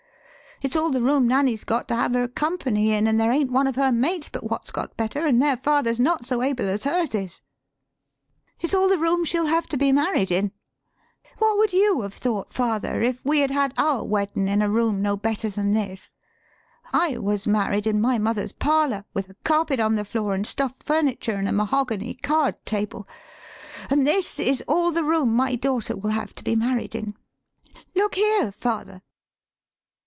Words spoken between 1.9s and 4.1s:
have her company in; an' there ain't one of her